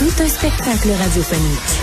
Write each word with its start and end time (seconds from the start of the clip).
Tout 0.00 0.22
un 0.22 0.28
spectacle 0.28 0.88
radiophonique. 0.98 1.78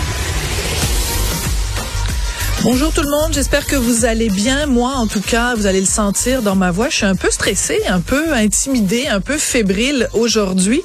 Bonjour 2.64 2.92
tout 2.92 3.02
le 3.02 3.10
monde, 3.10 3.32
j'espère 3.32 3.64
que 3.64 3.76
vous 3.76 4.04
allez 4.06 4.28
bien. 4.28 4.66
Moi, 4.66 4.90
en 4.90 5.06
tout 5.06 5.20
cas, 5.20 5.54
vous 5.54 5.66
allez 5.66 5.78
le 5.78 5.86
sentir 5.86 6.42
dans 6.42 6.56
ma 6.56 6.72
voix. 6.72 6.88
Je 6.88 6.96
suis 6.96 7.06
un 7.06 7.14
peu 7.14 7.30
stressée, 7.30 7.80
un 7.86 8.00
peu 8.00 8.32
intimidée, 8.32 9.06
un 9.06 9.20
peu 9.20 9.38
fébrile 9.38 10.08
aujourd'hui 10.14 10.82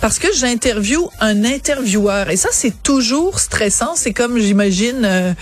parce 0.00 0.18
que 0.18 0.28
j'interviewe 0.34 1.10
un 1.20 1.44
intervieweur. 1.44 2.30
Et 2.30 2.36
ça, 2.36 2.48
c'est 2.52 2.82
toujours 2.82 3.38
stressant. 3.38 3.92
C'est 3.96 4.12
comme, 4.12 4.38
j'imagine, 4.38 5.04
euh, 5.04 5.32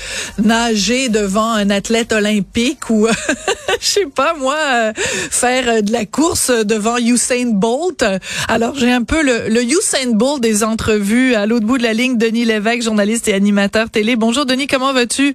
nager 0.43 1.09
devant 1.09 1.51
un 1.51 1.71
athlète 1.71 2.13
olympique 2.13 2.91
ou, 2.91 3.07
je 3.81 3.87
sais 3.87 4.07
pas 4.07 4.35
moi, 4.35 4.57
euh, 4.57 4.93
faire 4.97 5.69
euh, 5.69 5.81
de 5.81 5.93
la 5.93 6.07
course 6.07 6.51
devant 6.51 6.99
Usain 6.99 7.53
Bolt. 7.53 8.05
Alors, 8.49 8.75
j'ai 8.75 8.93
un 8.93 9.05
peu 9.05 9.23
le, 9.23 9.49
le 9.49 9.63
Usain 9.63 10.13
Bolt 10.13 10.43
des 10.43 10.65
entrevues 10.65 11.35
à 11.35 11.47
l'autre 11.47 11.67
bout 11.67 11.79
de 11.79 11.85
la 11.85 11.93
ligne, 11.93 12.19
Denis 12.19 12.45
Lévesque, 12.45 12.83
journaliste 12.83 13.29
et 13.29 13.35
animateur 13.35 13.91
télé. 13.91 14.17
Bonjour 14.17 14.47
Denis, 14.47 14.67
comment 14.67 14.93
vas-tu? 14.93 15.35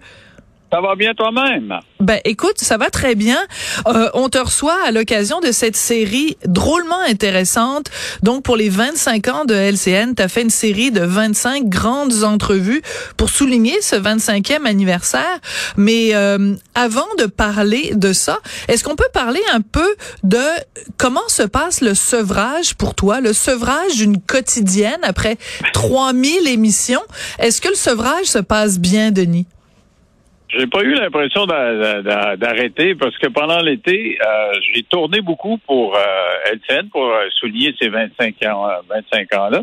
Ça 0.74 0.82
va 0.82 0.96
bien 0.96 1.14
toi-même? 1.14 1.78
Ben 2.00 2.20
écoute, 2.26 2.58
ça 2.58 2.78
va 2.78 2.90
très 2.90 3.14
bien. 3.14 3.38
Euh, 3.86 4.10
on 4.16 4.28
te 4.28 4.40
reçoit 4.40 4.80
à 4.88 4.90
l'occasion 4.90 5.40
de 5.40 5.52
cette 5.52 5.76
série 5.76 6.36
drôlement 6.46 7.00
intéressante. 7.08 7.92
Donc 8.24 8.42
pour 8.42 8.56
les 8.56 8.70
25 8.70 9.28
ans 9.28 9.46
de 9.46 9.54
LCN, 9.54 10.16
tu 10.16 10.24
as 10.24 10.28
fait 10.28 10.42
une 10.42 10.50
série 10.50 10.90
de 10.90 11.02
25 11.02 11.70
grandes 11.70 12.24
entrevues 12.24 12.82
pour 13.18 13.30
souligner 13.30 13.84
ce 13.84 13.96
25e 13.96 14.66
anniversaire. 14.66 15.40
Mais 15.78 16.16
euh, 16.16 16.56
avant 16.74 17.14
de 17.20 17.28
parler 17.28 17.92
de 17.94 18.12
ça, 18.12 18.40
est-ce 18.68 18.84
qu'on 18.84 18.96
peut 18.96 19.10
parler 19.14 19.42
un 19.54 19.62
peu 19.62 19.96
de 20.24 20.42
comment 20.98 21.28
se 21.28 21.44
passe 21.44 21.82
le 21.82 21.94
sevrage 21.94 22.74
pour 22.74 22.96
toi, 22.96 23.22
le 23.22 23.34
sevrage 23.34 23.98
d'une 23.98 24.20
quotidienne 24.20 25.02
après 25.04 25.38
3000 25.74 26.48
émissions? 26.48 27.04
Est-ce 27.38 27.62
que 27.62 27.70
le 27.70 27.76
sevrage 27.76 28.26
se 28.26 28.40
passe 28.40 28.80
bien, 28.80 29.12
Denis? 29.12 29.46
J'ai 30.56 30.68
pas 30.68 30.84
eu 30.84 30.94
l'impression 30.94 31.46
d'arrêter 31.46 32.94
parce 32.96 33.18
que 33.18 33.28
pendant 33.28 33.60
l'été, 33.60 34.18
euh, 34.22 34.54
j'ai 34.72 34.84
tourné 34.84 35.22
beaucoup 35.22 35.58
pour 35.66 35.96
euh, 35.96 36.80
pour 36.92 37.06
euh, 37.06 37.28
souligner 37.40 37.74
ces 37.80 37.90
25 37.90 38.36
ans, 38.46 38.68
25 38.88 39.34
ans 39.34 39.50
là. 39.50 39.62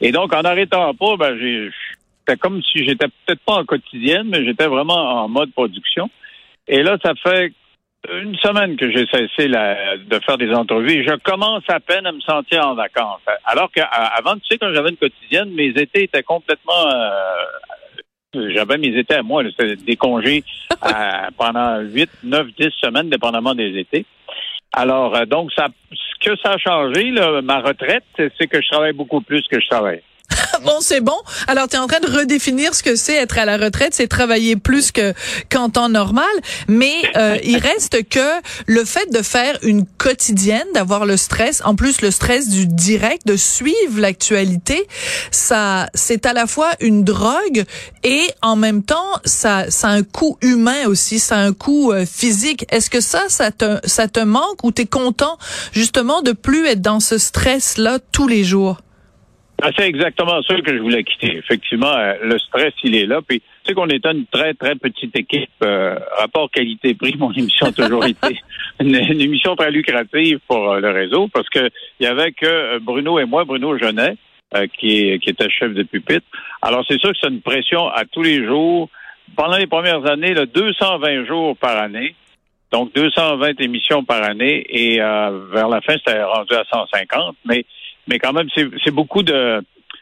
Et 0.00 0.10
donc, 0.10 0.34
en 0.34 0.42
n'arrêtant 0.42 0.92
pas, 0.94 1.16
ben, 1.16 1.38
c'était 2.18 2.38
comme 2.38 2.60
si 2.62 2.84
j'étais 2.84 3.06
peut-être 3.06 3.40
pas 3.46 3.54
en 3.54 3.64
quotidienne, 3.64 4.28
mais 4.30 4.44
j'étais 4.44 4.66
vraiment 4.66 5.22
en 5.22 5.28
mode 5.28 5.52
production. 5.52 6.10
Et 6.66 6.82
là, 6.82 6.96
ça 7.04 7.12
fait 7.22 7.52
une 8.12 8.34
semaine 8.36 8.76
que 8.76 8.90
j'ai 8.90 9.06
cessé 9.06 9.46
de 9.46 10.20
faire 10.26 10.36
des 10.38 10.50
entrevues 10.52 11.04
je 11.06 11.14
commence 11.18 11.62
à 11.68 11.78
peine 11.78 12.04
à 12.04 12.10
me 12.10 12.20
sentir 12.20 12.66
en 12.66 12.74
vacances. 12.74 13.20
Alors 13.44 13.70
qu'avant, 13.70 14.34
tu 14.34 14.46
sais, 14.50 14.58
quand 14.58 14.72
j'avais 14.74 14.90
une 14.90 14.96
quotidienne, 14.96 15.50
mes 15.52 15.68
étés 15.68 16.02
étaient 16.02 16.24
complètement 16.24 16.88
j'avais 18.34 18.78
mes 18.78 18.96
étés 18.98 19.14
à 19.14 19.22
moi. 19.22 19.42
C'était 19.50 19.76
des 19.76 19.96
congés 19.96 20.44
pendant 21.36 21.80
8, 21.80 22.10
9, 22.24 22.46
10 22.58 22.70
semaines, 22.80 23.10
dépendamment 23.10 23.54
des 23.54 23.78
étés. 23.78 24.06
Alors, 24.72 25.14
euh, 25.14 25.26
donc, 25.26 25.52
ça, 25.52 25.68
ce 25.92 26.30
que 26.30 26.36
ça 26.38 26.52
a 26.52 26.58
changé, 26.58 27.10
là, 27.10 27.42
ma 27.42 27.60
retraite, 27.60 28.04
c'est 28.16 28.46
que 28.46 28.60
je 28.62 28.68
travaille 28.68 28.94
beaucoup 28.94 29.20
plus 29.20 29.46
que 29.48 29.60
je 29.60 29.68
travaille. 29.68 30.02
bon, 30.64 30.78
c'est 30.80 31.00
bon. 31.00 31.16
Alors, 31.46 31.68
tu 31.68 31.76
es 31.76 31.78
en 31.78 31.86
train 31.86 32.00
de 32.00 32.10
redéfinir 32.10 32.74
ce 32.74 32.82
que 32.82 32.96
c'est 32.96 33.14
être 33.14 33.38
à 33.38 33.44
la 33.44 33.56
retraite, 33.56 33.94
c'est 33.94 34.08
travailler 34.08 34.56
plus 34.56 34.92
que 34.92 35.14
qu'en 35.50 35.70
temps 35.70 35.88
normal. 35.88 36.24
Mais 36.68 36.94
euh, 37.16 37.38
il 37.44 37.58
reste 37.58 38.08
que 38.08 38.20
le 38.66 38.84
fait 38.84 39.10
de 39.12 39.22
faire 39.22 39.58
une 39.62 39.86
quotidienne, 39.86 40.66
d'avoir 40.74 41.06
le 41.06 41.16
stress, 41.16 41.62
en 41.64 41.74
plus 41.74 42.00
le 42.00 42.10
stress 42.10 42.48
du 42.48 42.66
direct, 42.66 43.26
de 43.26 43.36
suivre 43.36 44.00
l'actualité, 44.00 44.86
ça, 45.30 45.88
c'est 45.94 46.26
à 46.26 46.32
la 46.32 46.46
fois 46.46 46.70
une 46.80 47.04
drogue 47.04 47.64
et 48.04 48.22
en 48.42 48.56
même 48.56 48.82
temps, 48.82 49.20
ça, 49.24 49.70
ça 49.70 49.88
a 49.88 49.92
un 49.92 50.02
coût 50.02 50.36
humain 50.42 50.86
aussi, 50.86 51.18
ça 51.18 51.36
a 51.36 51.40
un 51.40 51.52
coût 51.52 51.92
euh, 51.92 52.06
physique. 52.06 52.66
Est-ce 52.70 52.90
que 52.90 53.00
ça, 53.00 53.28
ça 53.28 53.50
te, 53.50 53.78
ça 53.84 54.08
te 54.08 54.20
manque 54.20 54.64
ou 54.64 54.70
t'es 54.70 54.86
content 54.86 55.38
justement 55.72 56.22
de 56.22 56.32
plus 56.32 56.66
être 56.66 56.80
dans 56.80 57.00
ce 57.00 57.18
stress-là 57.18 57.98
tous 58.12 58.28
les 58.28 58.44
jours? 58.44 58.78
Ah, 59.64 59.70
c'est 59.78 59.86
exactement 59.86 60.42
ça 60.42 60.60
que 60.60 60.76
je 60.76 60.82
voulais 60.82 61.04
quitter. 61.04 61.36
Effectivement, 61.36 61.94
euh, 61.96 62.14
le 62.20 62.36
stress, 62.40 62.72
il 62.82 62.96
est 62.96 63.06
là. 63.06 63.20
Puis, 63.22 63.38
tu 63.38 63.46
sais 63.64 63.74
qu'on 63.74 63.88
est 63.88 64.04
une 64.04 64.26
très, 64.26 64.54
très 64.54 64.74
petite 64.74 65.16
équipe. 65.16 65.50
Euh, 65.62 65.96
rapport 66.18 66.50
qualité-prix, 66.50 67.14
mon 67.16 67.30
émission 67.36 67.66
a 67.66 67.72
toujours 67.72 68.04
été 68.04 68.40
une, 68.80 68.96
émission 69.20 69.54
très 69.54 69.70
lucrative 69.70 70.40
pour 70.48 70.68
euh, 70.68 70.80
le 70.80 70.90
réseau 70.90 71.28
parce 71.28 71.48
que 71.48 71.70
il 72.00 72.04
y 72.04 72.06
avait 72.06 72.32
que 72.32 72.80
Bruno 72.80 73.20
et 73.20 73.24
moi, 73.24 73.44
Bruno 73.44 73.78
Genet, 73.78 74.16
qui, 74.80 75.16
qui 75.20 75.30
était 75.30 75.48
chef 75.48 75.72
de 75.72 75.84
pupitre. 75.84 76.26
Alors, 76.60 76.84
c'est 76.88 76.98
sûr 76.98 77.12
que 77.12 77.18
c'est 77.22 77.30
une 77.30 77.40
pression 77.40 77.86
à 77.86 78.04
tous 78.04 78.22
les 78.22 78.44
jours. 78.44 78.88
Pendant 79.36 79.58
les 79.58 79.68
premières 79.68 80.04
années, 80.10 80.34
là, 80.34 80.44
220 80.44 81.24
jours 81.26 81.56
par 81.56 81.80
année. 81.80 82.16
Donc, 82.72 82.92
220 82.94 83.60
émissions 83.60 84.02
par 84.02 84.24
année. 84.24 84.66
Et 84.68 84.98
vers 84.98 85.68
la 85.68 85.80
fin, 85.80 85.94
c'était 85.96 86.22
rendu 86.22 86.52
à 86.54 86.64
150. 86.70 87.36
Mais 87.46 87.64
mais 88.06 88.18
quand 88.18 88.32
même, 88.32 88.48
c'est 88.54 88.90
beaucoup 88.90 89.22
de 89.22 89.60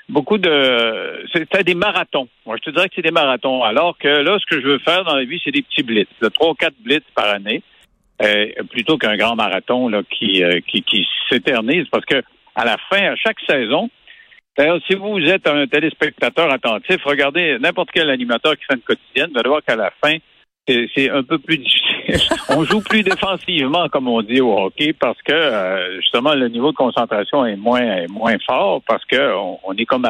beaucoup 0.09 0.38
de 0.38 1.25
c'est 1.33 1.65
des 1.65 1.75
marathons. 1.75 2.28
Moi, 2.47 2.56
je 2.59 2.71
te 2.71 2.75
dirais 2.75 2.88
que 2.88 2.94
c'est 2.97 3.03
des 3.03 3.11
marathons. 3.11 3.62
Alors 3.62 3.97
que 3.99 4.09
là, 4.09 4.38
ce 4.38 4.47
que 4.47 4.61
je 4.61 4.66
veux 4.66 4.78
faire 4.78 5.05
dans 5.05 5.16
la 5.16 5.25
vie, 5.25 5.41
c'est 5.44 5.53
des 5.53 5.62
petits 5.62 5.83
blitz, 5.83 6.09
trois 6.34 6.50
ou 6.50 6.55
quatre 6.55 6.77
blitz 6.81 7.05
par 7.15 7.28
année, 7.28 7.62
euh, 8.22 8.47
plutôt 8.71 8.99
qu'un 8.99 9.16
grand 9.16 9.37
marathon 9.37 9.89
là 9.89 10.03
qui 10.10 10.43
euh, 10.43 10.60
qui, 10.66 10.83
qui 10.83 11.06
s'éternise, 11.28 11.87
parce 11.91 12.05
que 12.05 12.22
à 12.55 12.65
la 12.65 12.77
fin, 12.91 13.12
à 13.12 13.16
chaque 13.16 13.41
saison, 13.49 13.91
D'ailleurs, 14.59 14.81
si 14.87 14.94
vous 14.94 15.19
êtes 15.21 15.47
un 15.49 15.66
téléspectateur 15.66 16.53
attentif, 16.53 16.99
regardez 17.05 17.59
n'importe 17.60 17.91
quel 17.94 18.10
animateur 18.10 18.56
qui 18.59 18.65
fait 18.65 18.75
une 18.75 18.83
quotidienne, 18.83 19.31
vous 19.33 19.39
allez 19.39 19.49
voir 19.49 19.62
qu'à 19.66 19.77
la 19.77 19.91
fin, 20.05 20.16
c'est 20.66 21.09
un 21.09 21.22
peu 21.22 21.39
plus 21.39 21.56
difficile. 21.56 22.00
on 22.48 22.65
joue 22.65 22.81
plus 22.81 23.03
défensivement, 23.03 23.88
comme 23.88 24.09
on 24.09 24.22
dit 24.22 24.41
au 24.41 24.56
hockey, 24.56 24.93
parce 24.93 25.21
que 25.22 25.32
euh, 25.32 26.00
justement 26.00 26.34
le 26.34 26.48
niveau 26.48 26.72
de 26.72 26.76
concentration 26.76 27.47
est 27.47 27.56
moins 27.56 28.06
moins 28.09 28.37
fort 28.47 28.82
parce 28.87 29.04
que 29.04 29.34
on, 29.65 29.75
est 29.76 29.87
comme 29.87 30.09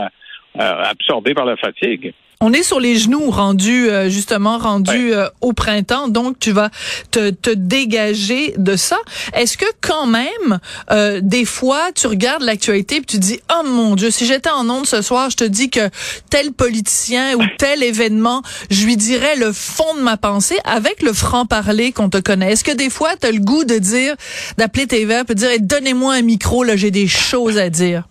absorbé 0.58 1.34
par 1.34 1.44
la 1.44 1.56
fatigue. 1.56 2.12
On 2.42 2.54
est 2.54 2.62
sur 2.62 2.80
les 2.80 2.96
genoux, 2.96 3.28
rendu 3.28 3.90
euh, 3.90 4.08
justement 4.08 4.56
rendu 4.56 5.12
euh, 5.12 5.28
au 5.42 5.52
printemps, 5.52 6.08
donc 6.08 6.38
tu 6.38 6.52
vas 6.52 6.70
te, 7.10 7.28
te 7.28 7.50
dégager 7.50 8.54
de 8.56 8.76
ça. 8.76 8.96
Est-ce 9.34 9.58
que 9.58 9.66
quand 9.82 10.06
même, 10.06 10.58
euh, 10.90 11.20
des 11.22 11.44
fois, 11.44 11.92
tu 11.94 12.06
regardes 12.06 12.42
l'actualité 12.42 12.96
et 12.96 13.02
tu 13.02 13.18
dis, 13.18 13.40
oh 13.52 13.66
mon 13.66 13.94
Dieu, 13.94 14.10
si 14.10 14.24
j'étais 14.24 14.48
en 14.48 14.70
onde 14.70 14.86
ce 14.86 15.02
soir, 15.02 15.28
je 15.28 15.36
te 15.36 15.44
dis 15.44 15.68
que 15.68 15.90
tel 16.30 16.52
politicien 16.52 17.36
ou 17.36 17.42
tel 17.58 17.82
événement, 17.82 18.40
je 18.70 18.86
lui 18.86 18.96
dirais 18.96 19.36
le 19.36 19.52
fond 19.52 19.94
de 19.94 20.00
ma 20.00 20.16
pensée 20.16 20.56
avec 20.64 21.02
le 21.02 21.12
franc 21.12 21.44
parler 21.44 21.92
qu'on 21.92 22.08
te 22.08 22.16
connaît. 22.16 22.52
Est-ce 22.52 22.64
que 22.64 22.72
des 22.72 22.88
fois, 22.88 23.16
tu 23.20 23.26
as 23.26 23.32
le 23.32 23.40
goût 23.40 23.64
de 23.64 23.76
dire, 23.76 24.14
d'appeler 24.56 24.86
tes 24.86 25.04
verres, 25.04 25.26
de 25.26 25.34
dire, 25.34 25.50
donnez-moi 25.60 26.14
un 26.14 26.22
micro, 26.22 26.64
là, 26.64 26.74
j'ai 26.74 26.90
des 26.90 27.06
choses 27.06 27.58
à 27.58 27.68
dire. 27.68 28.04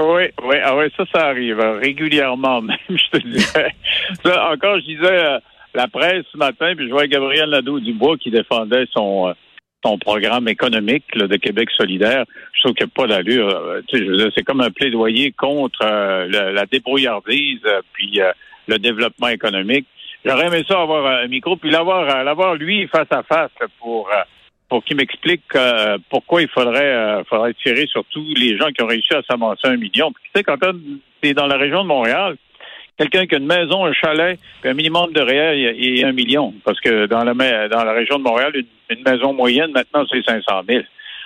Oui, 0.00 0.24
oui, 0.44 0.56
ah 0.62 0.76
ouais, 0.76 0.90
ça, 0.96 1.04
ça 1.12 1.26
arrive 1.26 1.60
hein, 1.60 1.78
régulièrement 1.80 2.62
même, 2.62 2.76
je 2.88 3.18
te 3.18 3.26
dirais. 3.26 3.74
Ça, 4.24 4.50
encore, 4.52 4.78
je 4.78 4.84
disais 4.84 5.06
euh, 5.06 5.38
la 5.74 5.88
presse 5.88 6.24
ce 6.32 6.38
matin, 6.38 6.74
puis 6.76 6.86
je 6.86 6.92
vois 6.92 7.08
Gabriel 7.08 7.50
Nadeau-Dubois 7.50 8.16
qui 8.16 8.30
défendait 8.30 8.84
son, 8.92 9.28
euh, 9.28 9.32
son 9.84 9.98
programme 9.98 10.46
économique 10.46 11.04
de 11.16 11.36
Québec 11.36 11.68
solidaire. 11.76 12.24
Je 12.52 12.60
trouve 12.60 12.74
qu'il 12.74 12.86
n'y 12.86 12.92
a 12.92 12.94
pas 12.94 13.06
d'allure. 13.08 13.48
Euh, 13.48 13.82
je 13.92 14.30
c'est 14.36 14.44
comme 14.44 14.60
un 14.60 14.70
plaidoyer 14.70 15.32
contre 15.32 15.84
la 15.84 16.66
débrouillardise, 16.66 17.62
puis 17.92 18.20
le 18.68 18.78
développement 18.78 19.28
économique. 19.28 19.86
J'aurais 20.24 20.46
aimé 20.46 20.64
ça 20.68 20.80
avoir 20.80 21.06
un 21.22 21.26
micro, 21.26 21.56
puis 21.56 21.70
l'avoir, 21.70 22.22
l'avoir 22.22 22.54
lui 22.54 22.86
face 22.88 23.10
à 23.10 23.22
face 23.24 23.50
pour 23.80 24.08
pour 24.68 24.84
qu'il 24.84 24.96
m'explique 24.96 25.42
euh, 25.54 25.98
pourquoi 26.10 26.42
il 26.42 26.48
faudrait, 26.48 26.94
euh, 26.94 27.24
faudrait 27.24 27.54
tirer 27.54 27.86
sur 27.86 28.04
tous 28.06 28.34
les 28.34 28.56
gens 28.58 28.68
qui 28.68 28.82
ont 28.82 28.86
réussi 28.86 29.14
à 29.14 29.22
s'avancer 29.22 29.66
un 29.66 29.76
million. 29.76 30.10
tu 30.10 30.30
sais, 30.34 30.42
quand 30.42 30.56
tu 30.58 31.00
es 31.22 31.34
dans 31.34 31.46
la 31.46 31.56
région 31.56 31.82
de 31.82 31.88
Montréal, 31.88 32.36
quelqu'un 32.98 33.26
qui 33.26 33.34
a 33.34 33.38
une 33.38 33.46
maison, 33.46 33.86
un 33.86 33.92
chalet, 33.92 34.38
puis 34.60 34.70
un 34.70 34.74
minimum 34.74 35.12
de 35.12 35.20
réel 35.20 35.76
et 35.78 36.04
un 36.04 36.12
million. 36.12 36.52
Parce 36.64 36.80
que 36.80 37.06
dans 37.06 37.24
la, 37.24 37.68
dans 37.68 37.84
la 37.84 37.92
région 37.92 38.18
de 38.18 38.24
Montréal, 38.24 38.52
une, 38.90 39.02
maison 39.02 39.32
moyenne, 39.32 39.70
maintenant, 39.72 40.04
c'est 40.10 40.22
500 40.22 40.62
000. 40.68 40.82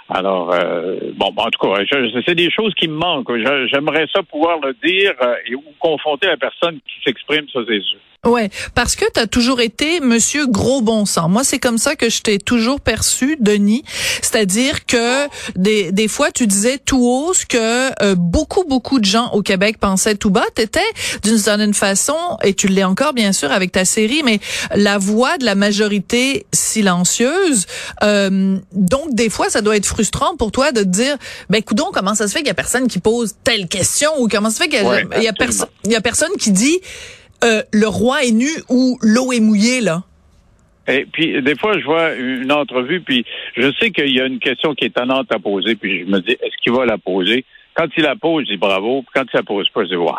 Alors, 0.08 0.52
euh, 0.52 0.96
bon, 1.14 1.32
en 1.36 1.50
tout 1.50 1.66
cas, 1.66 1.82
c'est 2.26 2.34
des 2.34 2.50
choses 2.50 2.74
qui 2.74 2.88
me 2.88 2.96
manquent. 2.96 3.34
J'aimerais 3.72 4.06
ça 4.14 4.22
pouvoir 4.22 4.58
le 4.60 4.74
dire 4.84 5.14
euh, 5.22 5.36
et 5.46 5.54
ou 5.54 5.64
confronter 5.78 6.26
la 6.26 6.36
personne 6.36 6.78
qui 6.80 7.02
s'exprime 7.04 7.48
sur 7.48 7.64
ses 7.66 7.76
yeux. 7.76 8.00
Ouais, 8.24 8.50
parce 8.76 8.94
que 8.94 9.04
tu 9.12 9.18
as 9.18 9.26
toujours 9.26 9.60
été 9.60 9.98
monsieur 9.98 10.46
gros 10.46 10.80
bon 10.80 11.06
sens. 11.06 11.28
Moi, 11.28 11.42
c'est 11.42 11.58
comme 11.58 11.76
ça 11.76 11.96
que 11.96 12.08
je 12.08 12.22
t'ai 12.22 12.38
toujours 12.38 12.80
perçu, 12.80 13.36
Denis. 13.40 13.82
C'est-à-dire 14.22 14.86
que 14.86 15.26
des, 15.56 15.90
des 15.90 16.06
fois, 16.06 16.30
tu 16.30 16.46
disais 16.46 16.78
tout 16.78 17.04
haut 17.04 17.34
ce 17.34 17.44
que 17.44 17.90
euh, 18.00 18.14
beaucoup, 18.14 18.62
beaucoup 18.62 19.00
de 19.00 19.04
gens 19.04 19.30
au 19.32 19.42
Québec 19.42 19.78
pensaient 19.80 20.14
tout 20.14 20.30
bas. 20.30 20.44
T'étais 20.54 20.78
d'une 21.24 21.36
certaine 21.36 21.74
façon, 21.74 22.14
et 22.44 22.54
tu 22.54 22.68
l'es 22.68 22.84
encore 22.84 23.12
bien 23.12 23.32
sûr 23.32 23.50
avec 23.50 23.72
ta 23.72 23.84
série, 23.84 24.22
mais 24.24 24.38
la 24.72 24.98
voix 24.98 25.36
de 25.38 25.44
la 25.44 25.56
majorité 25.56 26.46
silencieuse. 26.52 27.66
Euh, 28.04 28.56
donc, 28.70 29.16
des 29.16 29.30
fois, 29.30 29.50
ça 29.50 29.62
doit 29.62 29.76
être 29.76 29.86
frustrant 29.86 30.36
pour 30.36 30.52
toi 30.52 30.70
de 30.70 30.82
te 30.82 30.88
dire, 30.88 31.16
ben, 31.50 31.60
coudon, 31.60 31.86
comment 31.92 32.14
ça 32.14 32.28
se 32.28 32.34
fait 32.34 32.38
qu'il 32.38 32.46
y 32.46 32.50
a 32.50 32.54
personne 32.54 32.86
qui 32.86 33.00
pose 33.00 33.34
telle 33.42 33.66
question 33.66 34.12
ou 34.20 34.28
comment 34.28 34.48
ça 34.50 34.58
se 34.58 34.62
fait 34.62 34.68
qu'il 34.68 34.78
y 34.78 34.86
a, 34.86 35.22
y 35.22 35.28
a, 35.28 35.32
y 35.86 35.96
a 35.96 36.00
personne 36.00 36.30
qui 36.38 36.52
dit 36.52 36.80
euh, 37.44 37.62
le 37.72 37.86
roi 37.86 38.24
est 38.24 38.32
nu 38.32 38.48
ou 38.68 38.98
l'eau 39.02 39.32
est 39.32 39.40
mouillée, 39.40 39.80
là? 39.80 40.02
Et 40.88 41.06
puis, 41.06 41.40
des 41.42 41.54
fois, 41.56 41.78
je 41.78 41.84
vois 41.84 42.14
une 42.14 42.50
entrevue, 42.50 43.00
puis 43.00 43.24
je 43.56 43.72
sais 43.78 43.90
qu'il 43.90 44.14
y 44.14 44.20
a 44.20 44.26
une 44.26 44.40
question 44.40 44.74
qui 44.74 44.86
est 44.86 44.94
tannante 44.94 45.32
à 45.32 45.38
poser, 45.38 45.76
puis 45.76 46.00
je 46.00 46.06
me 46.06 46.18
dis, 46.20 46.32
est-ce 46.32 46.56
qu'il 46.62 46.72
va 46.72 46.84
la 46.84 46.98
poser? 46.98 47.44
Quand 47.74 47.86
il 47.96 48.02
la 48.02 48.16
pose, 48.16 48.44
je 48.44 48.52
dis 48.52 48.56
bravo, 48.56 49.02
puis 49.02 49.10
quand 49.14 49.24
il 49.32 49.36
la 49.36 49.42
pose 49.42 49.68
pas, 49.70 49.84
je 49.84 49.90
dis, 49.90 49.96
waouh. 49.96 50.16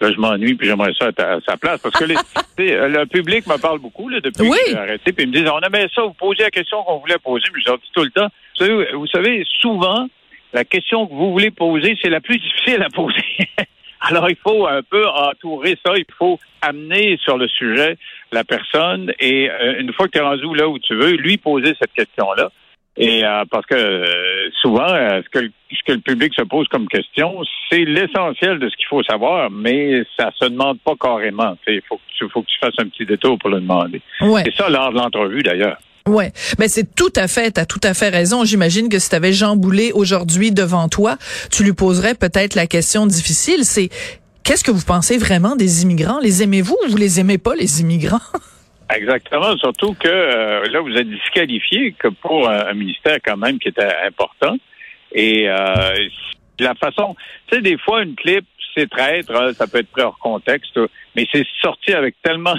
Là, 0.00 0.10
je 0.12 0.18
m'ennuie, 0.18 0.54
puis 0.54 0.68
j'aimerais 0.68 0.92
ça 0.98 1.08
être 1.08 1.20
à 1.20 1.38
sa 1.46 1.56
place. 1.56 1.80
Parce 1.80 1.94
que 1.98 2.04
le 2.58 3.04
public 3.06 3.46
me 3.46 3.56
parle 3.58 3.78
beaucoup 3.78 4.08
là, 4.08 4.20
depuis 4.20 4.50
que 4.50 4.56
j'ai 4.68 4.76
arrêté, 4.76 5.12
puis 5.12 5.24
ils 5.24 5.30
me 5.30 5.34
disent, 5.34 5.50
on 5.50 5.60
aimait 5.60 5.86
ça, 5.94 6.02
vous 6.02 6.12
posez 6.14 6.42
la 6.42 6.50
question 6.50 6.82
qu'on 6.82 6.98
voulait 6.98 7.18
poser, 7.18 7.44
mais 7.54 7.60
je 7.64 7.72
dis 7.72 7.90
tout 7.94 8.02
le 8.02 8.10
temps. 8.10 8.28
Vous 8.58 8.66
savez, 8.66 8.92
vous 8.92 9.06
savez, 9.06 9.44
souvent, 9.60 10.06
la 10.52 10.64
question 10.64 11.06
que 11.06 11.14
vous 11.14 11.32
voulez 11.32 11.50
poser, 11.50 11.96
c'est 12.02 12.10
la 12.10 12.20
plus 12.20 12.38
difficile 12.38 12.82
à 12.82 12.90
poser. 12.90 13.24
Alors, 14.06 14.28
il 14.28 14.36
faut 14.36 14.66
un 14.66 14.82
peu 14.82 15.06
entourer 15.06 15.78
ça, 15.84 15.94
il 15.96 16.04
faut 16.18 16.38
amener 16.60 17.18
sur 17.22 17.38
le 17.38 17.48
sujet 17.48 17.96
la 18.32 18.44
personne 18.44 19.12
et 19.18 19.50
euh, 19.50 19.80
une 19.80 19.92
fois 19.92 20.06
que 20.06 20.12
tu 20.12 20.18
es 20.18 20.22
rendu 20.22 20.54
là 20.54 20.68
où 20.68 20.78
tu 20.78 20.94
veux, 20.94 21.12
lui 21.12 21.36
poser 21.36 21.74
cette 21.78 21.92
question-là. 21.92 22.50
Et 22.96 23.24
euh, 23.24 23.44
parce 23.50 23.66
que 23.66 23.74
euh, 23.74 24.50
souvent, 24.60 24.86
ce, 24.86 25.28
que, 25.28 25.50
ce 25.70 25.82
que 25.84 25.92
le 25.92 26.00
public 26.00 26.32
se 26.34 26.42
pose 26.42 26.68
comme 26.68 26.86
question, 26.86 27.42
c'est 27.68 27.84
l'essentiel 27.84 28.58
de 28.58 28.68
ce 28.68 28.76
qu'il 28.76 28.86
faut 28.86 29.02
savoir, 29.02 29.50
mais 29.50 30.04
ça 30.16 30.30
se 30.38 30.44
demande 30.44 30.78
pas 30.80 30.94
carrément. 31.00 31.56
Il 31.66 31.82
faut, 31.88 31.98
faut 32.28 32.42
que 32.42 32.46
tu 32.46 32.58
fasses 32.58 32.78
un 32.78 32.88
petit 32.88 33.04
détour 33.04 33.38
pour 33.38 33.50
le 33.50 33.60
demander. 33.60 34.00
C'est 34.44 34.54
ça 34.54 34.68
lors 34.68 34.92
de 34.92 34.98
l'entrevue 34.98 35.42
d'ailleurs. 35.42 35.78
Ouais, 36.06 36.32
ben 36.58 36.68
c'est 36.68 36.94
tout 36.94 37.12
à 37.16 37.28
fait, 37.28 37.52
t'as 37.52 37.64
tout 37.64 37.80
à 37.82 37.94
fait 37.94 38.10
raison. 38.10 38.44
J'imagine 38.44 38.90
que 38.90 38.98
si 38.98 39.08
t'avais 39.08 39.32
Jean 39.32 39.56
Boulet 39.56 39.90
aujourd'hui 39.92 40.52
devant 40.52 40.88
toi, 40.88 41.16
tu 41.50 41.64
lui 41.64 41.72
poserais 41.72 42.14
peut-être 42.14 42.54
la 42.54 42.66
question 42.66 43.06
difficile, 43.06 43.64
c'est 43.64 43.88
qu'est-ce 44.44 44.62
que 44.62 44.70
vous 44.70 44.84
pensez 44.84 45.16
vraiment 45.16 45.56
des 45.56 45.82
immigrants? 45.82 46.18
Les 46.20 46.42
aimez-vous 46.42 46.76
ou 46.84 46.90
vous 46.90 46.98
les 46.98 47.20
aimez 47.20 47.38
pas 47.38 47.54
les 47.54 47.80
immigrants? 47.80 48.20
Exactement, 48.94 49.56
surtout 49.56 49.94
que 49.94 50.06
euh, 50.06 50.66
là 50.70 50.80
vous 50.80 50.94
êtes 50.94 51.08
disqualifié 51.08 51.94
que 51.98 52.08
pour 52.08 52.50
un, 52.50 52.74
ministère 52.74 53.16
quand 53.24 53.38
même 53.38 53.58
qui 53.58 53.68
était 53.68 53.88
important. 54.06 54.56
Et 55.12 55.48
euh, 55.48 55.94
la 56.58 56.74
façon, 56.74 57.16
tu 57.46 57.56
sais 57.56 57.62
des 57.62 57.78
fois 57.78 58.02
une 58.02 58.14
clip 58.14 58.44
c'est 58.74 58.90
traître, 58.90 59.34
hein, 59.34 59.52
ça 59.54 59.66
peut 59.66 59.78
être 59.78 59.90
pris 59.90 60.02
hors 60.02 60.18
contexte, 60.18 60.78
mais 61.16 61.26
c'est 61.32 61.46
sorti 61.62 61.94
avec 61.94 62.16
tellement 62.22 62.56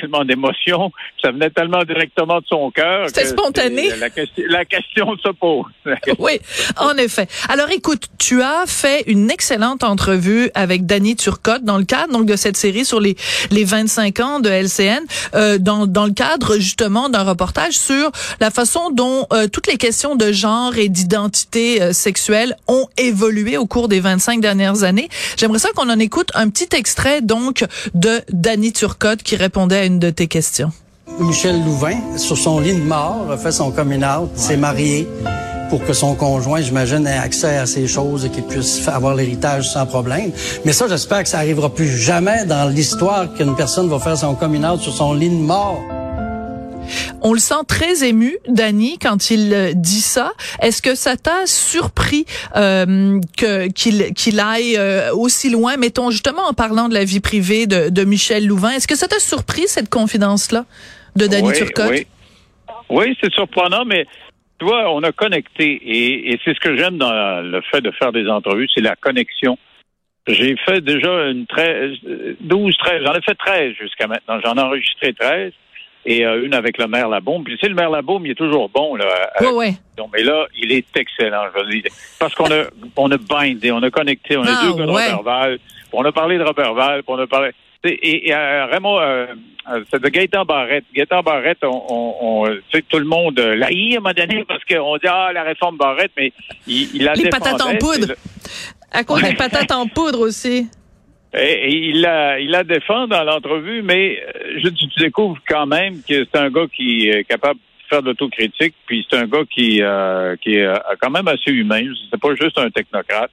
tellement 0.00 0.24
d'émotions, 0.24 0.92
ça 1.22 1.30
venait 1.30 1.50
tellement 1.50 1.84
directement 1.84 2.40
de 2.40 2.46
son 2.46 2.70
cœur. 2.70 3.08
C'était 3.08 3.26
spontané. 3.26 3.88
La, 3.98 4.08
la, 4.48 4.64
question 4.64 5.16
se 5.16 5.30
pose. 5.30 5.66
oui, 6.18 6.38
en 6.76 6.96
effet. 6.96 7.26
Alors 7.48 7.70
écoute, 7.70 8.08
tu 8.18 8.42
as 8.42 8.64
fait 8.66 9.04
une 9.06 9.30
excellente 9.30 9.84
entrevue 9.84 10.50
avec 10.54 10.86
Danny 10.86 11.16
Turcotte 11.16 11.64
dans 11.64 11.78
le 11.78 11.84
cadre 11.84 12.12
donc 12.12 12.26
de 12.26 12.36
cette 12.36 12.56
série 12.56 12.84
sur 12.84 13.00
les 13.00 13.16
les 13.50 13.64
25 13.64 14.20
ans 14.20 14.40
de 14.40 14.48
LCN, 14.48 15.00
euh, 15.34 15.58
dans 15.58 15.86
dans 15.86 16.06
le 16.06 16.12
cadre 16.12 16.56
justement 16.56 17.08
d'un 17.08 17.22
reportage 17.22 17.74
sur 17.78 18.10
la 18.40 18.50
façon 18.50 18.90
dont 18.90 19.26
euh, 19.32 19.48
toutes 19.48 19.66
les 19.66 19.76
questions 19.76 20.16
de 20.16 20.32
genre 20.32 20.76
et 20.76 20.88
d'identité 20.88 21.82
euh, 21.82 21.92
sexuelle 21.92 22.56
ont 22.68 22.86
évolué 22.96 23.56
au 23.56 23.66
cours 23.66 23.88
des 23.88 24.00
25 24.00 24.40
dernières 24.40 24.82
années. 24.82 25.08
J'aimerais 25.36 25.58
ça 25.58 25.70
qu'on 25.74 25.90
en 25.90 25.98
écoute 25.98 26.30
un 26.34 26.48
petit 26.48 26.68
extrait 26.76 27.20
donc 27.20 27.64
de 27.94 28.20
Danny 28.30 28.72
Turcotte 28.72 29.22
qui 29.22 29.36
répondait 29.36 29.81
une 29.84 29.98
de 29.98 30.10
tes 30.10 30.26
questions. 30.26 30.72
Michel 31.18 31.62
Louvain, 31.64 31.98
sur 32.16 32.38
son 32.38 32.60
lit 32.60 32.74
de 32.74 32.82
mort, 32.82 33.30
a 33.30 33.36
fait 33.36 33.52
son 33.52 33.70
coming 33.70 34.04
out, 34.04 34.30
s'est 34.34 34.56
marié 34.56 35.06
pour 35.72 35.84
que 35.84 35.94
son 35.94 36.14
conjoint, 36.14 36.60
j'imagine, 36.60 37.06
ait 37.06 37.16
accès 37.16 37.56
à 37.56 37.64
ces 37.64 37.86
choses 37.86 38.26
et 38.26 38.28
qu'il 38.28 38.44
puisse 38.44 38.86
avoir 38.88 39.14
l'héritage 39.14 39.70
sans 39.70 39.86
problème. 39.86 40.30
Mais 40.66 40.72
ça, 40.74 40.86
j'espère 40.86 41.22
que 41.22 41.28
ça 41.30 41.38
arrivera 41.38 41.70
plus 41.70 41.88
jamais 41.88 42.44
dans 42.44 42.68
l'histoire 42.68 43.32
qu'une 43.32 43.56
personne 43.56 43.88
va 43.88 43.98
faire 43.98 44.18
son 44.18 44.34
coming 44.34 44.66
out 44.66 44.80
sur 44.80 44.92
son 44.92 45.14
lit 45.14 45.30
de 45.30 45.34
mort. 45.34 45.80
On 47.22 47.32
le 47.32 47.38
sent 47.38 47.64
très 47.68 48.06
ému, 48.06 48.36
Danny, 48.48 48.98
quand 48.98 49.30
il 49.30 49.52
euh, 49.52 49.72
dit 49.74 50.00
ça. 50.00 50.32
Est-ce 50.60 50.82
que 50.82 50.94
ça 50.94 51.16
t'a 51.16 51.46
surpris 51.46 52.24
euh, 52.56 53.20
que 53.36 53.68
qu'il 53.72 54.12
qu'il 54.14 54.40
aille 54.40 54.76
euh, 54.76 55.14
aussi 55.14 55.50
loin, 55.50 55.76
mettons 55.76 56.10
justement 56.10 56.42
en 56.48 56.52
parlant 56.52 56.88
de 56.88 56.94
la 56.94 57.04
vie 57.04 57.20
privée 57.20 57.66
de, 57.66 57.90
de 57.90 58.04
Michel 58.04 58.46
Louvain. 58.46 58.70
Est-ce 58.70 58.88
que 58.88 58.96
ça 58.96 59.08
t'a 59.08 59.18
surpris 59.18 59.68
cette 59.68 59.88
confidence-là 59.88 60.64
de 61.16 61.26
Danny 61.26 61.52
Turcotte? 61.52 61.90
Oui, 61.90 62.06
oui 62.90 63.16
c'est 63.22 63.32
surprenant, 63.32 63.84
mais 63.84 64.06
tu 64.58 64.66
vois, 64.66 64.92
on 64.92 65.02
a 65.02 65.12
connecté 65.12 65.64
et, 65.64 66.32
et 66.32 66.40
c'est 66.44 66.54
ce 66.54 66.60
que 66.60 66.76
j'aime 66.76 66.98
dans 66.98 67.42
le 67.42 67.60
fait 67.70 67.80
de 67.80 67.90
faire 67.92 68.12
des 68.12 68.28
entrevues, 68.28 68.68
c'est 68.74 68.80
la 68.80 68.96
connexion. 68.96 69.58
J'ai 70.28 70.56
fait 70.64 70.80
déjà 70.80 71.30
une 71.30 71.46
13, 71.46 71.98
12, 72.40 72.76
13, 72.76 73.02
j'en 73.04 73.14
ai 73.14 73.22
fait 73.22 73.34
13 73.34 73.72
jusqu'à 73.80 74.06
maintenant. 74.06 74.38
J'en 74.44 74.54
ai 74.54 74.60
enregistré 74.60 75.12
13 75.14 75.52
et 76.04 76.26
euh, 76.26 76.44
une 76.44 76.54
avec 76.54 76.78
le 76.78 76.86
maire 76.86 77.08
Labaume. 77.08 77.44
Puis 77.44 77.54
tu 77.54 77.60
sais, 77.60 77.68
le 77.68 77.74
maire 77.74 77.90
Labaume, 77.90 78.26
il 78.26 78.32
est 78.32 78.36
toujours 78.36 78.68
bon. 78.68 78.96
Là, 78.96 79.06
oui, 79.40 79.46
oui. 79.54 79.76
Mais 80.12 80.22
là, 80.22 80.46
il 80.56 80.72
est 80.72 80.96
excellent, 80.96 81.44
je 81.54 81.60
veux 81.62 81.70
dire. 81.70 81.90
Parce 82.18 82.34
qu'on 82.34 82.50
a 82.50 82.64
on 82.96 83.10
a 83.10 83.16
bindé, 83.16 83.70
on 83.72 83.82
a 83.82 83.90
connecté, 83.90 84.36
on 84.36 84.42
a 84.42 84.50
ah, 84.50 84.64
deux 84.64 84.74
gars 84.74 84.86
de 84.86 84.90
Robert 84.90 85.22
Val, 85.22 85.58
on 85.92 86.04
a 86.04 86.12
parlé 86.12 86.38
de 86.38 86.42
Robert 86.42 86.74
Val, 86.74 87.02
on 87.06 87.18
a 87.18 87.26
parlé... 87.26 87.50
Et, 87.84 88.28
et 88.28 88.34
euh, 88.34 88.66
Raymond, 88.66 89.00
euh, 89.00 89.26
euh, 89.72 89.84
c'est 89.90 90.00
de 90.00 90.08
Gaëtan 90.08 90.44
Barrette. 90.44 90.84
Gaëtan 90.94 91.22
Barrette, 91.22 91.64
on, 91.64 92.14
on, 92.20 92.46
tu 92.46 92.62
sais, 92.72 92.84
tout 92.88 92.98
le 92.98 93.04
monde 93.04 93.40
l'a 93.40 93.66
à 93.66 93.70
un 93.70 93.94
moment 93.96 94.12
donné 94.12 94.44
parce 94.46 94.64
qu'on 94.64 94.96
dit, 94.98 95.08
ah, 95.08 95.32
la 95.32 95.42
réforme 95.42 95.78
Barrette, 95.78 96.12
mais 96.16 96.32
il, 96.68 96.94
il 96.94 97.08
a 97.08 97.14
Les 97.14 97.28
patates 97.28 97.60
en 97.60 97.74
poudre. 97.76 98.14
À 98.92 99.02
cause 99.02 99.22
des 99.22 99.34
patates 99.34 99.72
en 99.72 99.88
poudre 99.88 100.20
aussi. 100.20 100.68
Et, 101.34 101.74
il 101.88 102.02
la, 102.02 102.38
il 102.38 102.50
la 102.50 102.64
défend 102.64 103.06
dans 103.08 103.24
l'entrevue, 103.24 103.82
mais 103.82 104.22
euh, 104.22 104.60
je, 104.62 104.68
tu, 104.68 104.86
découvres 104.98 105.38
quand 105.48 105.66
même 105.66 106.02
que 106.06 106.24
c'est 106.24 106.36
un 106.36 106.50
gars 106.50 106.66
qui 106.74 107.08
est 107.08 107.24
capable 107.24 107.58
de 107.58 107.88
faire 107.88 108.02
de 108.02 108.08
l'autocritique, 108.08 108.74
puis 108.86 109.06
c'est 109.08 109.16
un 109.16 109.26
gars 109.26 109.44
qui, 109.50 109.82
euh, 109.82 110.36
qui 110.36 110.56
est 110.56 110.66
euh, 110.66 110.76
quand 111.00 111.10
même 111.10 111.28
assez 111.28 111.50
humain. 111.50 111.82
C'est 112.10 112.20
pas 112.20 112.34
juste 112.34 112.58
un 112.58 112.70
technocrate. 112.70 113.30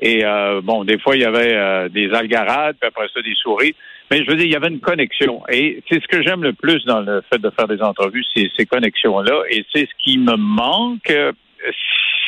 Et 0.00 0.22
bon, 0.62 0.84
des 0.84 0.96
fois, 0.96 1.16
il 1.16 1.22
y 1.22 1.24
avait 1.24 1.88
des 1.88 2.12
algarades, 2.12 2.76
puis 2.80 2.86
après 2.86 3.08
ça, 3.12 3.20
des 3.20 3.34
souris. 3.34 3.74
Mais 4.12 4.22
je 4.22 4.30
veux 4.30 4.36
dire, 4.36 4.46
il 4.46 4.52
y 4.52 4.54
avait 4.54 4.68
une 4.68 4.78
connexion. 4.78 5.42
Et 5.50 5.82
c'est 5.90 6.00
ce 6.00 6.06
que 6.06 6.22
j'aime 6.22 6.44
le 6.44 6.52
plus 6.52 6.84
dans 6.84 7.00
le 7.00 7.20
fait 7.28 7.40
de 7.40 7.50
faire 7.50 7.66
des 7.66 7.82
entrevues, 7.82 8.24
c'est 8.32 8.48
ces 8.56 8.64
connexions-là. 8.64 9.42
Et 9.50 9.64
c'est 9.74 9.86
ce 9.86 9.94
qui 9.98 10.18
me 10.18 10.36
manque 10.36 11.12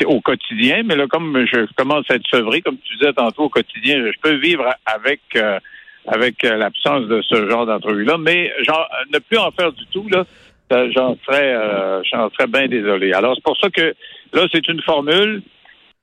au 0.04 0.20
quotidien, 0.20 0.82
mais 0.84 0.96
là, 0.96 1.06
comme 1.06 1.46
je 1.46 1.66
commence 1.74 2.04
à 2.10 2.14
être 2.14 2.26
sevré, 2.30 2.62
comme 2.62 2.76
tu 2.78 2.96
disais 2.96 3.12
tantôt, 3.12 3.44
au 3.44 3.48
quotidien, 3.48 3.96
je 3.98 4.18
peux 4.20 4.36
vivre 4.36 4.68
avec 4.86 5.20
euh, 5.36 5.58
avec 6.06 6.44
euh, 6.44 6.56
l'absence 6.56 7.06
de 7.06 7.22
ce 7.22 7.48
genre 7.48 7.66
d'entrevue-là, 7.66 8.16
mais 8.18 8.52
genre, 8.62 8.88
ne 9.12 9.18
plus 9.18 9.38
en 9.38 9.50
faire 9.50 9.72
du 9.72 9.84
tout, 9.86 10.06
là, 10.08 10.24
j'en 10.70 11.16
serais, 11.26 11.54
euh, 11.54 12.02
j'en 12.10 12.30
serais 12.30 12.46
bien 12.46 12.68
désolé. 12.68 13.12
Alors, 13.12 13.34
c'est 13.34 13.44
pour 13.44 13.56
ça 13.58 13.68
que 13.70 13.94
là, 14.32 14.46
c'est 14.52 14.66
une 14.68 14.80
formule, 14.82 15.42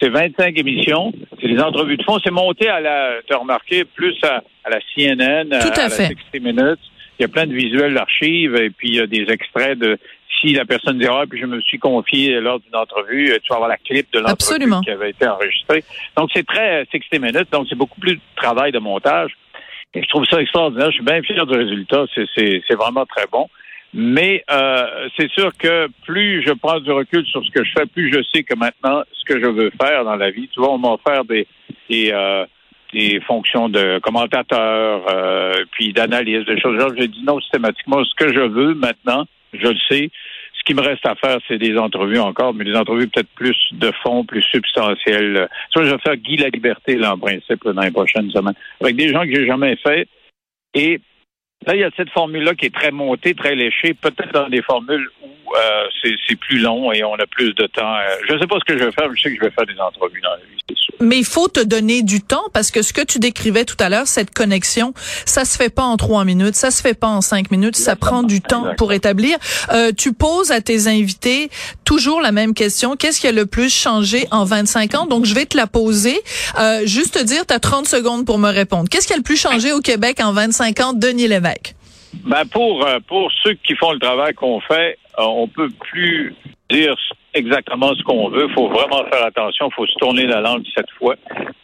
c'est 0.01 0.09
25 0.09 0.57
émissions, 0.57 1.13
c'est 1.41 1.47
des 1.47 1.59
entrevues 1.59 1.97
de 1.97 2.03
fond, 2.03 2.19
c'est 2.23 2.31
monté 2.31 2.67
à 2.67 2.79
la, 2.79 3.15
tu 3.25 3.33
as 3.33 3.37
remarqué, 3.37 3.85
plus 3.85 4.15
à, 4.23 4.43
la 4.69 4.79
CNN, 4.95 5.51
à, 5.51 5.59
à, 5.59 5.65
la 5.65 5.89
60 5.89 6.11
Minutes. 6.41 6.79
Il 7.19 7.23
y 7.23 7.25
a 7.25 7.29
plein 7.29 7.47
de 7.47 7.53
visuels 7.53 7.95
d'archives 7.95 8.55
et 8.55 8.69
puis 8.69 8.89
il 8.89 8.95
y 8.95 8.99
a 8.99 9.07
des 9.07 9.25
extraits 9.29 9.79
de 9.79 9.97
si 10.39 10.53
la 10.53 10.65
personne 10.65 11.00
dira, 11.00 11.22
ah, 11.22 11.25
puis 11.27 11.39
je 11.39 11.46
me 11.46 11.60
suis 11.62 11.79
confié 11.79 12.39
lors 12.39 12.60
d'une 12.60 12.75
entrevue, 12.75 13.31
tu 13.41 13.50
vas 13.50 13.55
avoir 13.55 13.69
la 13.69 13.77
clip 13.77 14.12
de 14.13 14.19
l'entrevue 14.19 14.81
qui 14.84 14.91
avait 14.91 15.10
été 15.10 15.27
enregistrée. 15.27 15.84
Donc, 16.15 16.29
c'est 16.34 16.46
très 16.46 16.86
60 16.91 17.22
minutes, 17.22 17.51
donc 17.51 17.65
c'est 17.69 17.75
beaucoup 17.75 18.00
plus 18.00 18.15
de 18.15 18.22
travail 18.36 18.72
de 18.72 18.79
montage. 18.79 19.31
Et 19.93 20.03
je 20.03 20.07
trouve 20.10 20.25
ça 20.25 20.41
extraordinaire. 20.41 20.91
Je 20.91 20.96
suis 20.96 21.03
bien 21.03 21.22
fier 21.24 21.46
du 21.46 21.57
résultat. 21.57 22.05
C'est 22.36 22.75
vraiment 22.75 23.05
très 23.05 23.25
bon. 23.31 23.48
Mais 23.93 24.43
euh, 24.51 25.07
c'est 25.17 25.31
sûr 25.31 25.51
que 25.57 25.88
plus 26.05 26.43
je 26.46 26.51
prends 26.53 26.79
du 26.79 26.91
recul 26.91 27.25
sur 27.25 27.43
ce 27.43 27.50
que 27.51 27.63
je 27.63 27.72
fais, 27.72 27.86
plus 27.86 28.12
je 28.13 28.22
sais 28.34 28.43
que 28.43 28.53
maintenant, 28.55 29.01
ce 29.13 29.24
que 29.24 29.39
je 29.39 29.48
veux 29.48 29.72
faire 29.81 30.03
dans 30.03 30.15
la 30.15 30.29
vie, 30.29 30.50
tu 30.50 30.60
vois, 30.60 30.74
on 30.74 30.77
m'a 30.77 30.89
offert 30.89 31.24
des, 31.24 31.48
des, 31.89 32.12
euh, 32.12 32.46
des 32.93 33.22
fonctions 33.22 33.69
de 33.69 34.00
commentateur, 34.00 35.05
euh, 35.10 35.63
puis 35.72 35.93
d'analyse, 35.93 36.46
des 36.46 36.60
choses. 36.60 36.79
Genre, 36.79 36.91
j'ai 36.98 37.07
dit 37.07 37.24
non 37.25 37.39
systématiquement. 37.39 38.03
Ce 38.03 38.13
que 38.15 38.34
je 38.34 38.41
veux 38.41 38.74
maintenant, 38.74 39.25
je 39.53 39.67
le 39.67 39.77
sais. 39.89 40.09
Ce 40.57 40.63
qui 40.63 40.73
me 40.73 40.81
reste 40.81 41.05
à 41.05 41.15
faire, 41.15 41.37
c'est 41.47 41.57
des 41.57 41.77
entrevues 41.77 42.19
encore, 42.19 42.53
mais 42.53 42.65
des 42.65 42.75
entrevues 42.75 43.07
peut-être 43.07 43.29
plus 43.35 43.57
de 43.71 43.91
fond, 44.03 44.25
plus 44.25 44.41
substantielles. 44.41 45.47
Soit 45.71 45.85
je 45.85 45.91
vais 45.91 46.01
faire 46.03 46.17
Guy 46.17 46.37
la 46.37 46.49
liberté, 46.49 46.95
là, 46.95 47.13
en 47.13 47.17
principe, 47.17 47.63
dans 47.63 47.81
les 47.81 47.91
prochaines 47.91 48.29
semaines, 48.31 48.55
avec 48.81 48.95
des 48.95 49.09
gens 49.09 49.23
que 49.23 49.33
j'ai 49.33 49.47
jamais 49.47 49.75
fait. 49.77 50.07
Et 50.73 50.99
là, 51.65 51.75
il 51.75 51.79
y 51.79 51.83
a 51.83 51.89
cette 51.97 52.09
formule-là 52.11 52.55
qui 52.55 52.67
est 52.67 52.73
très 52.73 52.91
montée, 52.91 53.33
très 53.33 53.55
léchée, 53.55 53.93
peut-être 53.93 54.31
dans 54.33 54.49
des 54.49 54.61
formules 54.61 55.09
où 55.23 55.55
euh, 55.55 56.09
c'est 56.27 56.35
plus 56.35 56.59
long 56.59 56.91
et 56.91 57.03
on 57.03 57.15
a 57.15 57.25
plus 57.25 57.53
de 57.53 57.67
temps. 57.67 57.95
Euh, 57.95 58.15
je 58.27 58.33
ne 58.33 58.39
sais 58.39 58.47
pas 58.47 58.57
ce 58.59 58.65
que 58.65 58.77
je 58.77 58.83
vais 58.83 58.91
faire, 58.91 59.09
mais 59.09 59.15
je 59.15 59.21
sais 59.23 59.29
que 59.29 59.35
je 59.35 59.41
vais 59.41 59.51
faire 59.51 59.65
des 59.65 59.79
entrevues 59.79 60.21
dans 60.21 60.31
la 60.31 60.37
vie, 60.37 60.63
c'est 60.67 60.77
sûr. 60.77 60.93
Mais 60.99 61.17
il 61.17 61.25
faut 61.25 61.47
te 61.47 61.59
donner 61.59 62.03
du 62.03 62.21
temps 62.21 62.43
parce 62.53 62.71
que 62.71 62.81
ce 62.81 62.93
que 62.93 63.03
tu 63.03 63.19
décrivais 63.19 63.65
tout 63.65 63.77
à 63.79 63.89
l'heure, 63.89 64.07
cette 64.07 64.33
connexion, 64.33 64.93
ça 65.25 65.45
se 65.45 65.57
fait 65.57 65.73
pas 65.73 65.83
en 65.83 65.97
trois 65.97 66.25
minutes, 66.25 66.55
ça 66.55 66.71
se 66.71 66.81
fait 66.81 66.97
pas 66.97 67.07
en 67.07 67.21
cinq 67.21 67.51
minutes, 67.51 67.75
ça 67.75 67.95
prend 67.95 68.23
du 68.23 68.41
temps 68.41 68.73
pour 68.77 68.93
établir. 68.93 69.37
Euh, 69.71 69.91
tu 69.97 70.13
poses 70.13 70.51
à 70.51 70.61
tes 70.61 70.87
invités 70.87 71.49
toujours 71.88 72.20
la 72.20 72.34
même 72.34 72.53
question. 72.53 72.98
Qu'est-ce 72.98 73.22
qui 73.22 73.27
a 73.27 73.32
le 73.32 73.46
plus 73.46 73.74
changé 73.74 74.25
en 74.29 74.44
25 74.44 74.94
ans? 74.96 75.06
Donc, 75.08 75.24
je 75.24 75.34
vais 75.34 75.46
te 75.46 75.56
la 75.56 75.67
poser. 75.67 76.20
Euh, 76.60 76.86
juste 76.86 77.13
te 77.13 77.24
dire, 77.24 77.46
tu 77.48 77.53
as 77.53 77.60
30 77.60 77.86
secondes 77.86 78.25
pour 78.25 78.38
me 78.39 78.50
répondre. 78.50 78.89
Qu'est-ce 78.91 79.08
qui 79.08 79.13
a 79.13 79.17
le 79.17 79.24
plus 79.24 79.41
changé 79.41 79.72
au 79.72 79.79
Québec 79.79 80.20
en 80.22 80.34
25 80.34 80.79
ans, 80.82 80.94
Denis 80.94 81.29
Lévesque? 81.29 81.75
Ben 82.25 82.46
pour, 82.51 82.86
pour 83.08 83.32
ceux 83.41 83.53
qui 83.53 83.74
font 83.75 83.94
le 83.94 84.00
travail 84.00 84.34
qu'on 84.34 84.60
fait, 84.60 84.98
euh, 85.17 85.24
on 85.24 85.48
peut 85.48 85.70
plus 85.91 86.36
dire 86.70 86.96
exactement 87.34 87.94
ce 87.96 88.03
qu'on 88.03 88.29
veut. 88.29 88.48
Il 88.50 88.53
faut 88.53 88.67
vraiment 88.67 89.06
faire 89.10 89.25
attention. 89.25 89.70
Il 89.72 89.74
faut 89.74 89.88
se 89.88 89.96
tourner 89.96 90.25
la 90.25 90.41
langue 90.41 90.65
cette 90.75 90.91
fois. 90.98 91.15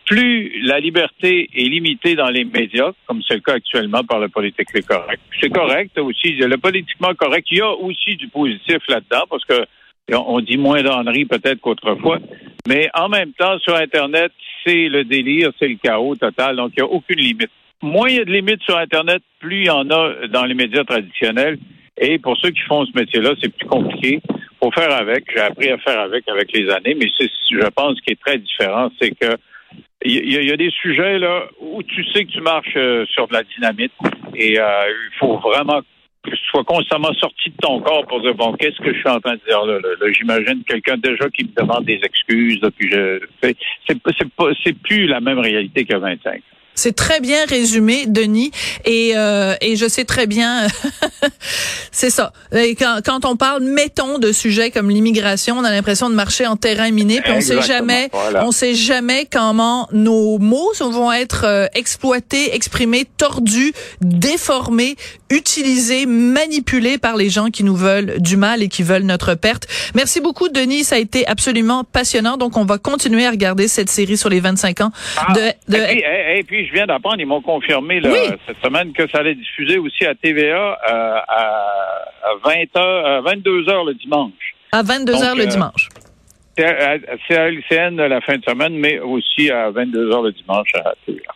Plus 0.06 0.62
la 0.66 0.80
liberté 0.80 1.50
est 1.54 1.68
limitée 1.68 2.16
dans 2.16 2.30
les 2.30 2.46
médias, 2.46 2.92
comme 3.08 3.22
c'est 3.28 3.36
le 3.36 3.42
cas 3.42 3.56
actuellement 3.56 4.04
par 4.04 4.20
le 4.20 4.30
politique 4.30 4.70
correct. 4.88 5.22
C'est 5.42 5.50
correct 5.50 5.98
aussi. 5.98 6.34
Le 6.34 6.58
politiquement 6.58 7.14
correct, 7.16 7.48
il 7.52 7.58
y 7.58 7.62
a 7.62 7.72
aussi 7.72 8.16
du 8.16 8.30
positif 8.30 8.78
là-dedans 8.88 9.26
parce 9.30 9.44
que 9.44 9.66
on 10.12 10.40
dit 10.42 10.58
moins 10.58 10.82
d'enneries 10.82 11.26
peut-être 11.26 11.62
qu'autrefois. 11.62 12.20
Mais 12.68 12.90
en 12.94 13.10
même 13.10 13.34
temps, 13.34 13.58
sur 13.60 13.76
Internet, 13.76 14.32
c'est 14.66 14.88
le 14.88 15.04
délire, 15.04 15.52
c'est 15.60 15.68
le 15.68 15.78
chaos 15.82 16.16
total. 16.16 16.56
Donc, 16.56 16.72
il 16.76 16.84
n'y 16.84 16.90
a 16.90 16.92
aucune 16.92 17.20
limite. 17.20 17.50
Moins 17.82 18.10
il 18.10 18.16
y 18.16 18.20
a 18.20 18.26
de 18.26 18.32
limites 18.32 18.62
sur 18.64 18.78
Internet, 18.78 19.22
plus 19.40 19.62
il 19.62 19.66
y 19.66 19.70
en 19.70 19.90
a 19.90 20.28
dans 20.28 20.46
les 20.46 20.54
médias 20.54 20.84
traditionnels. 20.86 21.58
Et 21.98 22.18
pour 22.18 22.38
ceux 22.38 22.52
qui 22.52 22.62
font 22.62 22.86
ce 22.86 22.98
métier-là, 22.98 23.32
c'est 23.42 23.54
plus 23.54 23.68
compliqué. 23.68 24.22
Faut 24.62 24.72
faire 24.72 24.92
avec. 24.94 25.26
J'ai 25.34 25.42
appris 25.42 25.70
à 25.70 25.78
faire 25.80 26.00
avec 26.00 26.28
avec 26.30 26.52
les 26.54 26.70
années, 26.70 26.96
mais 26.96 27.08
c'est, 27.18 27.30
je 27.52 27.68
pense, 27.70 27.98
ce 27.98 28.02
qui 28.02 28.14
est 28.14 28.20
très 28.20 28.38
différent, 28.38 28.90
c'est 29.02 29.12
que 29.12 29.36
il 30.06 30.34
y, 30.34 30.52
a 30.52 30.58
des 30.58 30.70
sujets 30.70 31.18
là 31.18 31.46
où 31.62 31.82
tu 31.82 32.04
sais 32.12 32.26
que 32.26 32.32
tu 32.32 32.42
marches 32.42 32.76
euh, 32.76 33.06
sur 33.06 33.28
de 33.28 33.34
la 33.34 33.44
dynamite 33.44 33.94
et 34.36 34.60
euh, 34.60 34.66
il 34.90 35.18
faut 35.18 35.38
vraiment 35.38 35.80
que 36.24 36.30
tu 36.32 36.44
sois 36.50 36.64
constamment 36.64 37.14
sorti 37.14 37.50
de 37.50 37.56
ton 37.58 37.82
corps 37.82 38.06
pour 38.08 38.22
dire 38.22 38.34
bon 38.36 38.54
qu'est-ce 38.54 38.80
que 38.82 38.94
je 38.94 39.00
suis 39.00 39.10
en 39.10 39.20
train 39.20 39.34
de 39.36 39.42
dire 39.48 39.66
là, 39.66 39.80
là, 39.80 40.12
j'imagine 40.12 40.64
quelqu'un 40.64 40.98
déjà 40.98 41.30
qui 41.30 41.44
me 41.46 41.62
demande 41.62 41.86
des 41.86 42.00
excuses 42.04 42.62
là, 42.62 42.70
puis 42.72 42.90
je 42.90 43.20
c'est 43.42 43.58
c'est 43.88 44.30
pas 44.34 44.50
c'est 44.64 44.78
plus 44.78 45.08
la 45.08 45.20
même 45.20 45.40
réalité 45.40 45.86
que 45.86 45.96
25 45.96 46.42
c'est 46.76 46.96
très 46.96 47.20
bien 47.20 47.46
résumé, 47.46 48.06
Denis, 48.08 48.52
et 48.86 49.14
euh, 49.16 49.56
et 49.62 49.76
je 49.76 49.88
sais 49.88 50.06
très 50.06 50.28
bien, 50.28 50.68
c'est 51.92 52.10
ça. 52.10 52.34
Et 52.56 52.76
quand, 52.76 53.00
quand 53.06 53.26
on 53.26 53.36
parle, 53.36 53.64
mettons, 53.64 54.20
de 54.20 54.32
sujets 54.32 54.72
comme 54.72 54.90
l'immigration, 54.90 55.58
on 55.58 55.64
a 55.64 55.72
l'impression 55.72 56.10
de 56.10 56.16
marcher 56.16 56.46
en 56.46 56.56
terrain 56.56 56.92
miné, 56.92 57.22
puis 57.22 57.34
on 57.36 57.42
sait 57.42 57.62
jamais, 57.62 58.10
on 58.36 58.52
sait 58.52 58.76
jamais 58.76 59.28
comment 59.32 59.88
nos 59.92 60.38
mots 60.40 60.72
vont 60.92 61.12
être 61.12 61.46
euh, 61.46 61.68
exploités, 61.74 62.56
exprimés, 62.56 63.06
tordus, 63.18 63.74
déformés, 64.02 64.96
utilisés, 65.30 66.06
manipulés 66.06 66.98
par 66.98 67.16
les 67.16 67.30
gens 67.30 67.50
qui 67.50 67.64
nous 67.64 67.76
veulent 67.76 68.20
du 68.20 68.38
mal 68.38 68.62
et 68.62 68.68
qui 68.68 68.84
veulent 68.84 69.04
notre 69.04 69.36
perte. 69.36 69.68
Merci 69.96 70.22
beaucoup, 70.22 70.50
Denis, 70.50 70.84
ça 70.84 70.96
a 70.96 71.00
été 71.00 71.28
absolument 71.28 71.84
passionnant. 71.84 72.38
Donc, 72.38 72.58
on 72.58 72.66
va 72.66 72.78
continuer 72.78 73.26
à 73.26 73.32
regarder 73.32 73.68
cette 73.68 73.90
série 73.90 74.18
sur 74.18 74.30
les 74.30 74.40
25 74.40 74.82
ans 74.82 74.92
ah, 75.18 75.34
de. 75.34 75.76
et 75.76 76.44
puis, 76.44 76.63
je 76.66 76.74
viens 76.74 76.86
d'apprendre, 76.86 77.20
ils 77.20 77.26
m'ont 77.26 77.42
confirmé 77.42 78.02
cette 78.48 78.64
semaine 78.64 78.94
que 78.94 79.08
ça 79.10 79.20
allait 79.20 79.36
diffuser 79.36 79.78
aussi 79.78 80.06
à 80.06 80.16
TVA 80.16 80.78
euh, 80.90 81.20
à, 81.28 81.66
20 82.44 82.52
h 82.76 83.22
22 83.24 83.64
h 83.64 83.86
le 83.86 83.94
dimanche. 83.94 84.56
À 84.72 84.82
22 84.82 85.14
h 85.14 85.36
le 85.36 85.44
euh, 85.44 85.46
dimanche. 85.46 85.90
C'est 86.56 87.36
à 87.36 87.50
LCN 87.50 87.96
la 87.96 88.22
fin 88.22 88.38
de 88.38 88.44
semaine, 88.44 88.76
mais 88.76 89.00
aussi 89.00 89.50
à 89.50 89.72
22 89.72 90.10
h 90.10 90.24
le 90.24 90.32
dimanche 90.32 90.70
à 90.76 90.94
TVA. 91.06 91.32